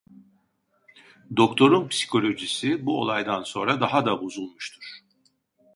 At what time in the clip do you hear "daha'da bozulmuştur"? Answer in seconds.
3.81-4.99